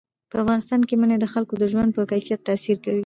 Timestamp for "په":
0.29-0.35, 1.95-2.01